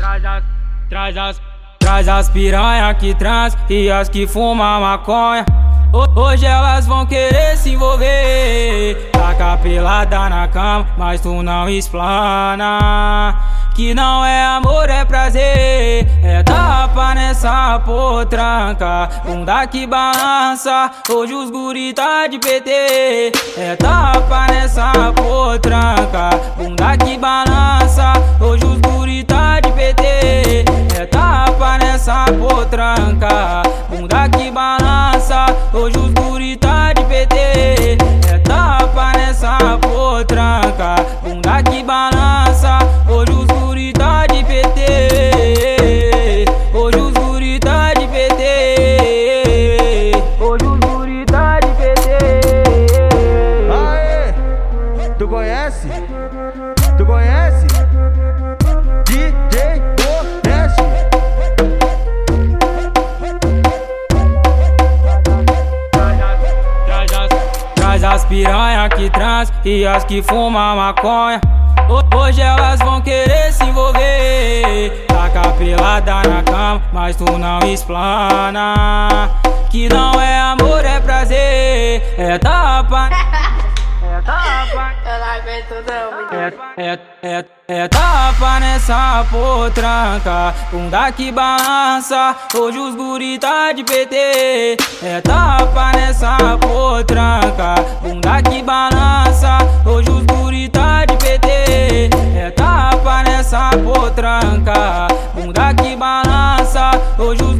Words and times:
Traz 0.00 0.24
as, 0.24 0.42
traz 0.88 1.16
as, 1.18 1.42
traz 1.78 2.08
as 2.08 2.28
piranha 2.30 2.94
que 2.94 3.14
trans 3.14 3.54
e 3.68 3.90
as 3.90 4.08
que 4.08 4.26
fuma 4.26 4.80
maconha. 4.80 5.44
Hoje 6.16 6.46
elas 6.46 6.86
vão 6.86 7.04
querer 7.04 7.54
se 7.58 7.72
envolver. 7.74 9.10
Taca 9.12 9.58
pelada 9.58 10.30
na 10.30 10.48
cama, 10.48 10.86
mas 10.96 11.20
tu 11.20 11.42
não 11.42 11.68
explana. 11.68 13.36
Que 13.74 13.92
não 13.92 14.24
é 14.24 14.42
amor, 14.46 14.88
é 14.88 15.04
prazer. 15.04 16.06
É 16.22 16.42
tapa 16.44 17.14
nessa 17.14 17.78
potranca. 17.80 19.06
Bunda 19.24 19.66
que 19.66 19.86
balança. 19.86 20.90
Hoje 21.10 21.34
os 21.34 21.50
guri 21.50 21.92
tá 21.92 22.26
de 22.26 22.38
PT. 22.38 23.32
É 23.58 23.76
tapa 23.76 24.46
nessa 24.46 24.92
potranca. 25.14 25.99
Nessa 32.10 32.32
potranca. 32.32 33.62
Bunda 33.88 34.28
que 34.28 34.50
balança. 34.50 35.46
Hoje 35.72 35.96
os 35.96 36.12
guri 36.12 36.56
tá 36.56 36.92
de 36.92 37.04
PT. 37.04 37.36
É 38.28 38.38
tapa 38.38 39.12
nessa 39.12 39.78
potranca. 39.80 40.96
Bunda 41.22 41.62
que 41.62 41.84
balança. 41.84 42.80
Hoje 43.08 43.30
os 43.32 43.46
guri 43.46 43.92
tá 43.92 44.26
de 44.26 44.42
PT. 44.44 46.46
Hoje 46.74 46.98
os 46.98 47.12
guri 47.12 47.60
tá 47.60 47.94
de 47.94 48.08
PT. 48.08 50.12
Hoje 50.40 50.66
os 50.66 50.80
guri 50.80 51.24
tá 51.26 51.60
de 51.60 51.68
PT. 51.68 52.10
Aê! 53.70 54.34
Tu 55.16 55.28
conhece? 55.28 55.88
Tu 56.98 57.06
conhece? 57.06 57.39
As 68.04 68.24
piranha 68.24 68.88
que 68.88 69.10
trans 69.10 69.52
e 69.64 69.86
as 69.86 70.04
que 70.04 70.22
fuma 70.22 70.74
maconha. 70.74 71.40
Ho- 71.88 72.16
Hoje 72.18 72.40
elas 72.40 72.78
vão 72.80 73.00
querer 73.00 73.52
se 73.52 73.64
envolver. 73.64 75.04
Taca 75.08 75.50
pelada 75.52 76.22
na 76.28 76.42
cama, 76.42 76.82
mas 76.92 77.16
tu 77.16 77.24
não 77.38 77.58
explana. 77.60 79.30
Que 79.70 79.88
não 79.88 80.20
é 80.20 80.40
amor, 80.40 80.84
é 80.84 81.00
prazer. 81.00 82.14
É 82.18 82.38
tapa. 82.38 83.08
É 84.30 84.66
tapa. 84.66 84.94
Eu 85.04 85.18
não 85.18 85.26
aguento 85.26 85.74
não, 85.86 86.12
menino. 86.16 86.62
É, 86.76 86.92
é, 86.92 86.98
é, 87.22 87.44
é 87.66 87.88
tapa 87.88 88.60
nessa 88.60 89.26
potranca, 89.30 90.54
bunda 90.70 91.10
que 91.12 91.32
balança. 91.32 92.36
Hoje 92.54 92.78
os 92.78 92.94
guri 92.94 93.38
tá 93.38 93.72
de 93.72 93.82
PT. 93.82 94.76
É 95.02 95.20
tapa 95.20 95.92
nessa 95.96 96.36
potranca, 96.58 97.74
bunda 98.00 98.42
que 98.42 98.62
balança. 98.62 99.58
Hoje 99.84 100.10
os 100.10 100.22
guri 100.24 100.68
tá 100.68 101.04
de 101.04 101.16
PT. 101.16 102.10
É 102.36 102.50
tapa 102.52 103.24
nessa 103.24 103.70
potranca, 103.70 105.08
bunda 105.34 105.74
que 105.74 105.96
balança. 105.96 106.90
Hoje 107.18 107.42
os 107.42 107.59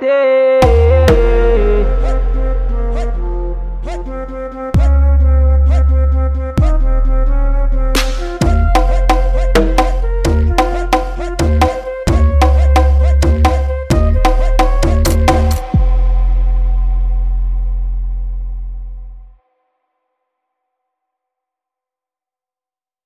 day. 0.00 0.62